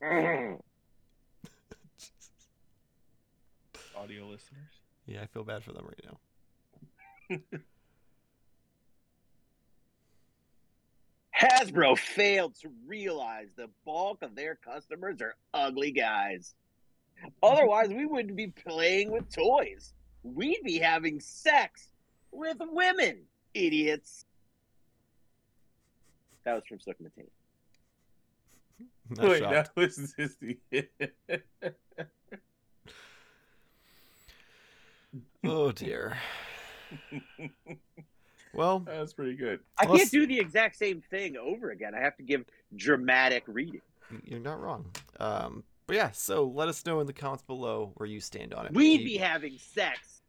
[3.95, 4.81] Audio listeners.
[5.05, 6.03] Yeah, I feel bad for them right
[7.29, 7.59] now.
[11.41, 16.53] Hasbro failed to realize the bulk of their customers are ugly guys.
[17.41, 19.93] Otherwise, we wouldn't be playing with toys.
[20.23, 21.89] We'd be having sex
[22.31, 23.23] with women,
[23.53, 24.25] idiots.
[26.43, 27.27] That was from Sook Mateen.
[29.09, 29.53] Not Wait, shocked.
[29.53, 30.57] that was just the.
[35.43, 36.17] Oh dear.
[38.53, 39.59] Well, That's pretty good.
[39.77, 41.93] I Plus- can't do the exact same thing over again.
[41.95, 43.81] I have to give dramatic reading.
[44.23, 44.85] you're not wrong.
[45.19, 48.65] Um, but yeah, so let us know in the comments below where you stand on
[48.65, 48.73] it.
[48.73, 50.21] We'd Do be having sex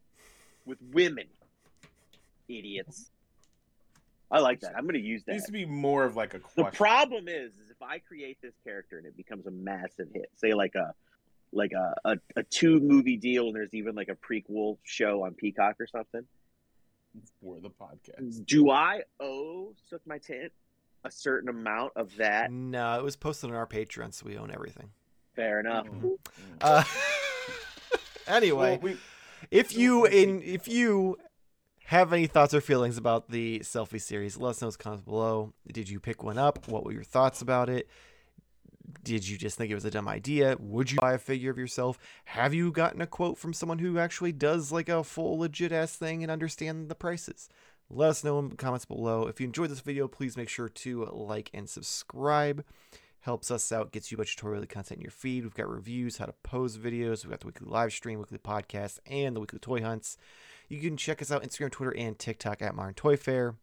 [0.65, 1.27] with women,
[2.47, 3.09] idiots.
[4.31, 4.75] I like that.
[4.75, 5.31] I'm going to use that.
[5.31, 8.39] It needs to be more of like a The problem is, is if I create
[8.41, 10.93] this character and it becomes a massive hit, say like a
[11.51, 15.35] like a, a, a two movie deal, and there's even like a prequel show on
[15.35, 16.23] Peacock or something.
[17.41, 18.45] For the podcast.
[18.45, 20.51] Do I owe Sook My Tent
[21.03, 22.51] a certain amount of that?
[22.51, 24.89] No, it was posted on our Patreon, so we own everything.
[25.35, 25.87] Fair enough.
[25.87, 26.17] Mm.
[26.61, 26.83] Uh,
[28.27, 28.97] anyway, Well, we,
[29.51, 31.17] if you in if you
[31.85, 35.03] have any thoughts or feelings about the selfie series, let us know in the comments
[35.03, 35.53] below.
[35.71, 36.67] Did you pick one up?
[36.67, 37.87] What were your thoughts about it?
[39.03, 40.55] Did you just think it was a dumb idea?
[40.59, 41.97] Would you buy a figure of yourself?
[42.25, 45.95] Have you gotten a quote from someone who actually does like a full legit ass
[45.95, 47.49] thing and understand the prices?
[47.89, 49.27] Let us know in the comments below.
[49.27, 52.65] If you enjoyed this video, please make sure to like and subscribe.
[53.19, 55.43] Helps us out, gets you a bunch of tutorial content in your feed.
[55.43, 57.23] We've got reviews, how to pose videos.
[57.23, 60.17] We've got the weekly live stream, weekly podcast, and the weekly toy hunts.
[60.67, 63.55] You can check us out Instagram, Twitter, and TikTok at Modern Toyfare.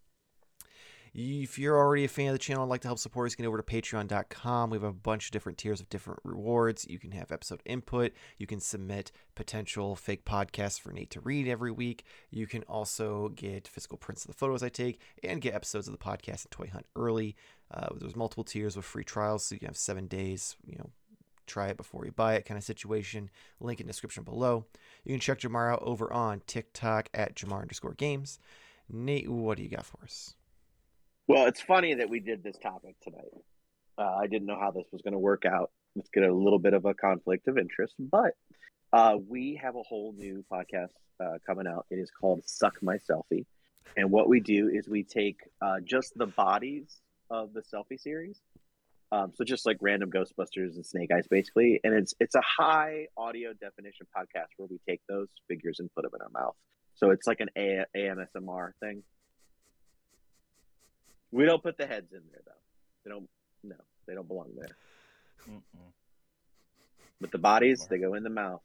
[1.13, 3.45] If you're already a fan of the channel and like to help support us, get
[3.45, 4.71] over to patreon.com.
[4.71, 6.87] We have a bunch of different tiers of different rewards.
[6.89, 8.13] You can have episode input.
[8.39, 12.05] You can submit potential fake podcasts for Nate to read every week.
[12.31, 15.93] You can also get physical prints of the photos I take and get episodes of
[15.93, 17.35] the podcast and Toy Hunt early.
[17.73, 20.91] Uh, there's multiple tiers with free trials, so you can have seven days, you know,
[21.49, 23.31] try it before you buy it kind of situation.
[23.59, 24.67] Link in description below.
[25.05, 28.39] You can check Jarmar out over on TikTok at Jarmar underscore games.
[28.89, 30.35] Nate, what do you got for us?
[31.31, 33.31] Well, it's funny that we did this topic tonight.
[33.97, 35.71] Uh, I didn't know how this was going to work out.
[35.95, 38.33] Let's get a little bit of a conflict of interest, but
[38.93, 40.91] uh, we have a whole new podcast
[41.23, 41.87] uh, coming out.
[41.89, 43.47] It is called Suck My Selfie.
[43.97, 46.97] And what we do is we take uh, just the bodies
[47.31, 48.41] of the selfie series.
[49.13, 53.07] Um, so just like random Ghostbusters and Snake Eyes, basically, and it's it's a high
[53.17, 56.57] audio definition podcast where we take those figures and put them in our mouth.
[56.97, 59.05] So it's like an a- AMSMR thing.
[61.33, 62.53] We don't put the heads in there though.
[63.05, 63.29] They don't.
[63.63, 63.77] No,
[64.07, 64.77] they don't belong there.
[65.49, 65.93] Mm-mm.
[67.21, 68.63] But the bodies, they go in the mouth.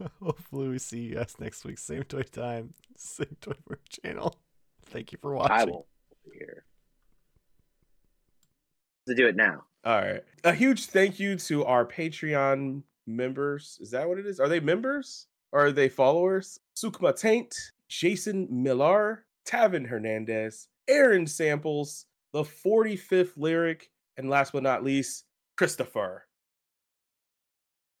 [0.20, 1.78] Hopefully, we see you guys next week.
[1.78, 4.36] Same toy time, same toy for channel.
[4.86, 5.56] Thank you for watching.
[5.56, 5.86] I will
[6.30, 6.64] be here.
[9.08, 9.64] To do it now.
[9.84, 10.22] All right.
[10.44, 13.78] A huge thank you to our Patreon members.
[13.80, 14.40] Is that what it is?
[14.40, 15.26] Are they members?
[15.52, 16.58] Or are they followers?
[16.76, 17.54] Sukma Taint,
[18.00, 25.24] Jason Millar, Tavin Hernandez, Aaron Samples, the 45th Lyric, and last but not least,
[25.56, 26.26] Christopher.